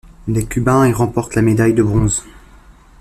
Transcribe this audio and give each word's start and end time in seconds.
Les 0.27 0.47
Cubains 0.47 0.87
y 0.87 0.93
remportent 0.93 1.35
la 1.35 1.43
médaille 1.43 1.75
de 1.75 1.83
bronze. 1.83 2.25